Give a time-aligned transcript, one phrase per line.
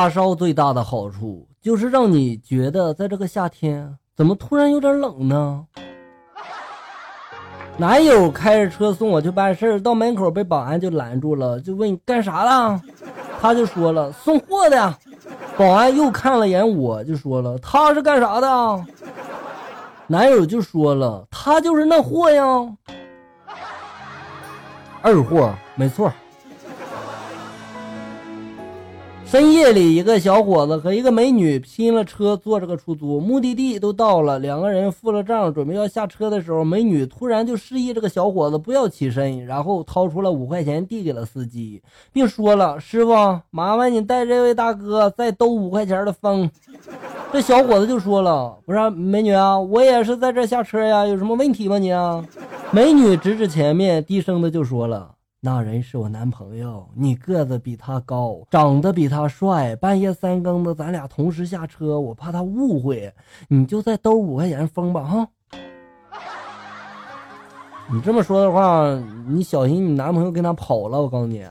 [0.00, 5.66] 发烧最大的好处就是让你觉得在这个夏天怎么突然有点冷呢？
[7.76, 12.80] 男友开着车送我去办事，到门口被保安就拦住了，就问你干啥了？
[13.42, 14.96] 他就说了送货的。
[15.58, 18.84] 保安又看了眼我，就说了他是干啥的？
[20.06, 22.42] 男友就说了他就是那货呀，
[25.02, 26.10] 二货，没错。
[29.30, 41.80] 深夜里，一个小伙子和一个美女拼了车坐这个出租，目的地都到了，两个人付了账，准备要下车的时候，美女突然就示意这个小伙子不要起身，然后掏出了五块钱递给了司机，
[42.12, 43.12] 并说了：“师傅，
[43.50, 46.50] 麻烦你带这位大哥再兜五块钱的风。
[47.32, 52.26] ”这小伙子就说了：“不是美女啊，我也是在这下车呀，有什么问题吗你？”啊
[52.72, 55.12] 美女指指前面，低声的就说了。
[55.42, 59.74] 那人是我男朋友，你个子比他高，长得比他帅。
[59.76, 63.10] 半夜三更的，咱俩同时下车，我怕他误会，
[63.48, 65.26] 你就再兜五块钱风吧，哈。
[67.90, 68.84] 你这么说的话，
[69.26, 71.42] 你小心你男朋友跟他跑了，我告诉你。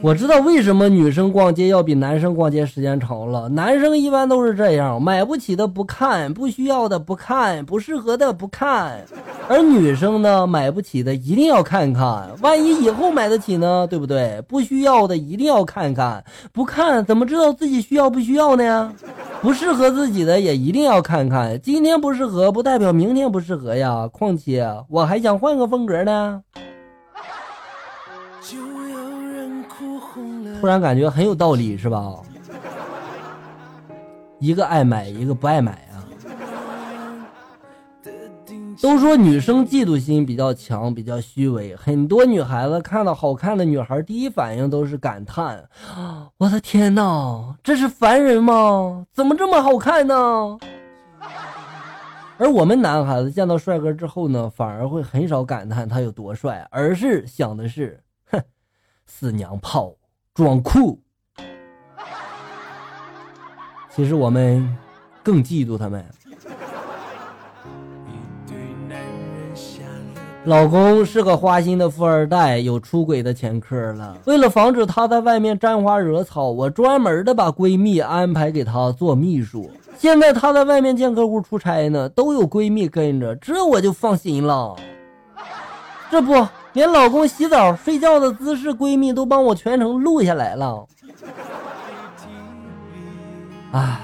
[0.00, 3.48] 我知道为什么女生逛街要比男生逛街时间长了。
[3.48, 9.04] 男生一般都是这样，买不起的不看，不需要的不看，不适合的不看。
[9.48, 13.86] 而女生呢，买不起的一定要看看，万一以后买得起呢？
[13.88, 14.42] 对不对？
[14.46, 18.92] 不需要的一定要看看，不看怎么知道自己需要不需要呢？
[19.40, 24.06] 不适合自己的也一定要看看，今天不适合不代表明天不适合呀。
[24.12, 26.42] 况且我还想换个风格呢。
[30.60, 32.12] 突然感觉很有道理，是吧？
[34.40, 35.87] 一个爱买，一个不爱买。
[38.80, 41.74] 都说女生嫉妒心比较强，比较虚伪。
[41.74, 45.68] 很多女孩子看到好看的女孩，第一反应都是感叹
[46.38, 49.04] ：“我的天哪，这是凡人吗？
[49.12, 50.58] 怎么这么好看呢？”
[52.38, 58.00] 而我们男孩子见到帅哥之后呢，反而会很少感叹他有多帅，而是想的是
[58.30, 58.40] ：“哼，
[59.06, 59.92] 死娘炮，
[60.32, 61.02] 装酷。
[63.90, 64.78] ”其实我们
[65.24, 66.04] 更嫉妒他们。
[70.48, 74.16] 老公是个花心的富二代，有出轨的前科了。
[74.24, 79.70] 为了防止他在外面沾花惹草，我专门的把闺蜜安排给他做秘书。
[79.98, 84.74] 现在他在外面见客户出差呢，都有闺蜜跟着，这我就放心了。
[86.10, 86.32] 这不，
[86.72, 90.86] 连老公洗澡、睡觉的姿势，闺蜜都帮我全程录下来了。
[93.72, 94.00] 哎，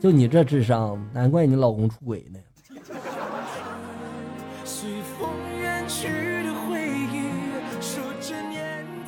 [0.00, 2.40] 就你这智商，难怪你老公出轨呢。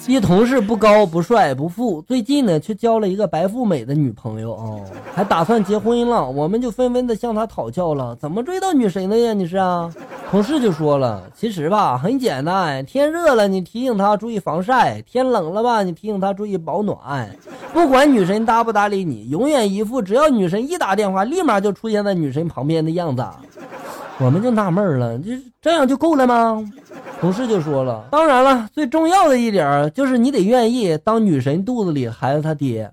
[0.08, 4.64] 一同事不高不帅不富，最近呢却交了一个白富美的女朋友啊，
[5.14, 6.26] 还打算结婚了。
[6.30, 9.34] 我们就纷纷的向他讨教了，怎么追到女神的呀？
[9.34, 9.92] 你是啊？
[10.30, 17.28] 同事就说了，其实吧很简单，天热了你提醒她注意防晒，天冷了吧你提醒她注意保暖。
[17.74, 23.22] 不管女神搭不搭理你，永远一副只要女神一打电话，立马就出现在女神旁边的样子。
[24.20, 26.64] 我们就纳闷了，就这样就够了吗？
[27.20, 32.90] 同事就说了：“当然了，最重要的一点就是你得愿意当女神肚子里孩子他爹。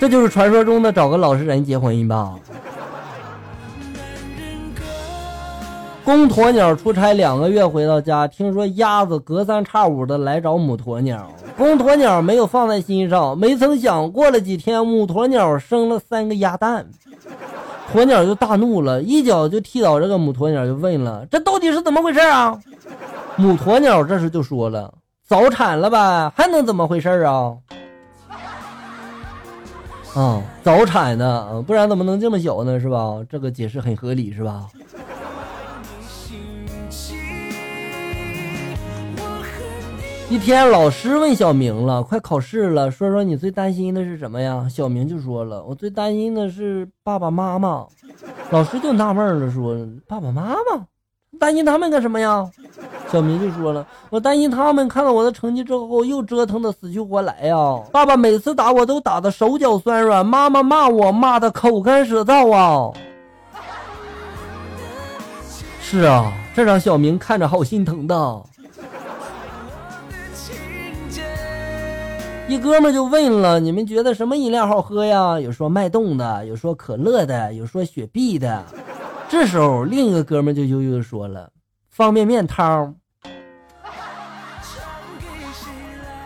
[0.00, 2.34] 这就是传说中的找个老实人结婚吧。”
[6.02, 16.84] 公鸵鸟出差两个月回到家，听说鸭子隔三差五的来找母鸵鸟，公鸵鸟没有放在心上，没曾想过了几天，母鸵鸟生了三个鸭蛋。
[17.92, 22.58] 鸵鸟就大怒了，一脚就踢倒这个母鸵鸟，就问了：“这到底是怎么回事啊？”
[23.36, 24.92] 母鸵鸟这时就说了
[25.26, 27.56] ：“早产了呗，还能怎么回事啊？”
[30.14, 32.80] 啊，早产呢，不然怎么能这么小呢？
[32.80, 33.20] 是吧？
[33.28, 34.66] 这个解释很合理，是吧？
[40.30, 47.84] 一天，老师问小明了：“快考试了，说说你最担心的是什么呀？”小明就说了：“我最担心的是爸爸妈妈。”
[48.50, 50.86] 老师就纳闷了，说：“爸爸妈妈，
[51.40, 52.48] 担心他们干什么呀？”
[53.10, 57.56] 小明就说了：“我担心他们看到我的成绩之后又折腾的死去活来呀。
[57.90, 62.92] 爸爸每次打我都打的手脚酸软，妈妈骂我骂的口干舌燥啊。”
[65.82, 68.42] 是啊，这让小明看着好心疼的。
[72.50, 75.38] 一哥们就问了你们觉得什么饮料好喝呀？
[75.38, 78.64] 有说脉动的有说可乐的有说雪碧的。
[79.28, 81.48] 这时候另一个哥们就悠悠的说了
[81.90, 82.92] 方便面汤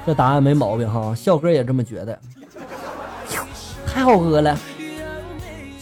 [0.06, 2.19] 这答案没毛病哈笑哥也这么觉得。
[3.87, 4.59] 太好喝了。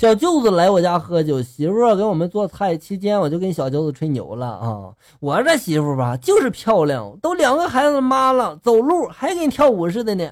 [0.02, 4.90] 小舅子来我家喝酒，媳妇给我们做菜期间，我就跟小舅子吹牛了啊！
[5.20, 10.28] 我这媳妇吧，就是漂亮，都两个孩子妈了，走路还跟跳舞似的呢。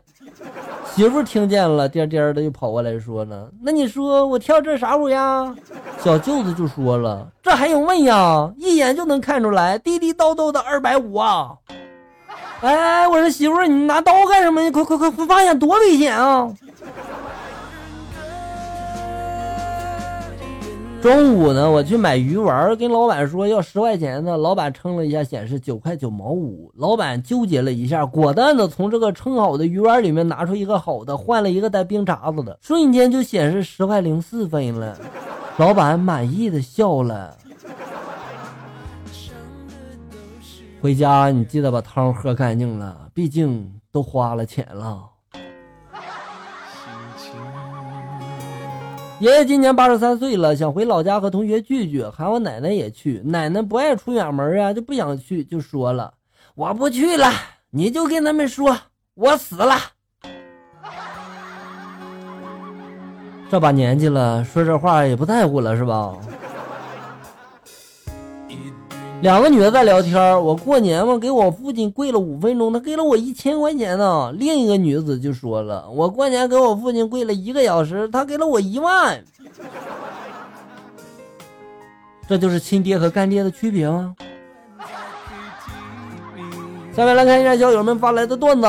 [0.93, 5.55] 媳妇听见了，颠颠的就跑过来说了：“那你说我跳这啥舞呀？”
[6.03, 8.53] 小舅子就说了：“这还用问呀？
[8.57, 11.53] 一眼就能看出来，地地道道的二百五啊！”
[12.61, 14.61] 哎，我说媳妇，你拿刀干什么？
[14.63, 16.53] 你快快快快放下，多危险啊！
[21.03, 26.71] 中午呢，我去买鱼丸，跟老板说要十块钱的，老板称了一下，显示九块九毛五。
[26.77, 34.95] 老板纠结了一下，果断的从这个称好的鱼丸里面拿出一个好的，换了一个带冰碴子的，瞬间就显示十块零四分了。
[35.57, 37.35] 老板满意的笑了。
[40.83, 45.10] 回家你记得把汤喝干净了，毕竟都花了钱了。
[49.21, 53.21] 爷爷今年八十三岁了，想回老家和同学聚聚，喊我奶奶也去。
[53.23, 56.15] 奶奶不爱出远门啊，就不想去，就说了
[56.57, 57.31] ：“我不去了，
[57.69, 58.75] 你就跟他们说
[59.13, 59.77] 我死了。”
[63.51, 66.17] 这把年纪了，说这话也不在乎了，是吧？
[69.23, 74.33] 两个女的在聊天，我过年嘛，给我父亲跪了五分钟，他给了我一千块钱呢。
[74.33, 79.23] 另一个女子就说了，我过年给我父亲跪了一个小时，他给了我一万。
[82.27, 84.15] 这就是亲爹和干爹的区别吗？
[86.97, 88.67] 下面来看一下小友们发来的段子。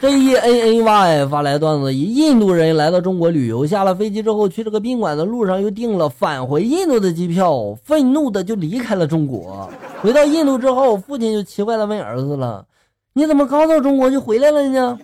[0.00, 9.68] J E N N Y 发来段子：一印度人来到中国旅游，下了飞机之后去这个宾馆的路上又订了返回印度的机票，愤怒的就离开了中国。
[10.00, 12.64] 回到印度之后，父亲就奇怪的问儿子了
[13.12, 14.98] ：“你怎么刚到中国就回来了呢？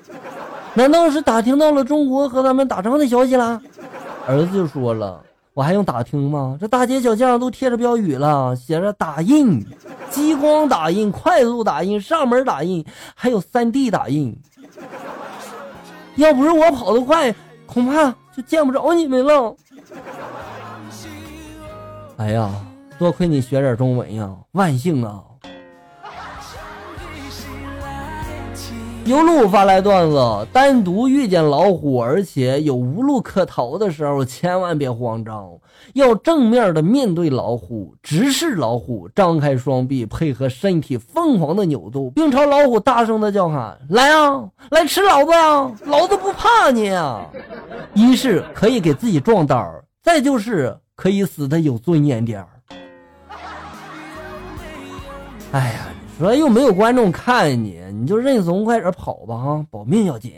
[0.72, 3.60] 难道是打听到了中国和咱们打仗的消息了？”
[4.26, 5.20] 儿子就说了
[5.56, 6.58] ：“我还用打听吗？
[6.60, 9.64] 这大街小巷都贴着标语了，写着打印、
[10.10, 14.38] 激光打印、快速打印、上门打印，还有 3D 打印。”
[16.16, 19.56] 要不是我跑得快，恐怕就见不着你们了。
[22.18, 22.50] 哎呀，
[22.98, 25.22] 多亏你学点中文呀，万幸啊！
[29.06, 35.48] 尤路发来段子：单独遇见老虎，而且有无路可逃的时候，千万别慌张，
[35.94, 45.70] 要正面的面对老虎，直视老虎，张开双臂，配合身体疯狂的扭动，并朝老虎大声的叫喊：“来啊，来吃老子呀！
[45.84, 47.24] 老子不怕你啊！”
[47.94, 49.72] 一是可以给自己壮胆，
[50.02, 52.48] 再就是可以死的有尊严点儿。
[55.52, 55.92] 哎呀！
[56.18, 60.32] 说又没有观众看你，你就认怂，快点跑吧哈，保命要紧。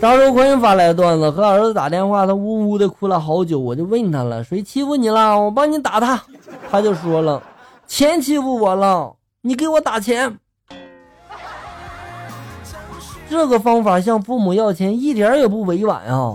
[0.00, 5.40] 张周坤发来段子，和儿子打电话，他呜呜的哭了好久，我就问他了，谁欺负你了？
[5.40, 6.22] 我帮你打他。
[6.70, 7.42] 他就说了，
[7.86, 10.38] 钱欺负我了，你给我打钱。
[13.28, 16.34] 这个方法向父母要钱一点也不委婉啊。